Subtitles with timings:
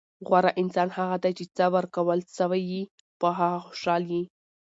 [0.27, 2.81] غوره انسان هغه دئ، چي څه ورکول سوي يي؛
[3.19, 4.21] په هغه خوشحال يي.